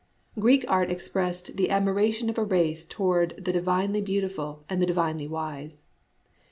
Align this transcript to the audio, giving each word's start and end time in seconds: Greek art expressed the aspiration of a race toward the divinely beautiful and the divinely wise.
Greek 0.39 0.65
art 0.67 0.89
expressed 0.89 1.57
the 1.57 1.69
aspiration 1.69 2.27
of 2.27 2.39
a 2.39 2.43
race 2.43 2.85
toward 2.85 3.35
the 3.37 3.53
divinely 3.53 4.01
beautiful 4.01 4.63
and 4.67 4.81
the 4.81 4.87
divinely 4.87 5.27
wise. 5.27 5.83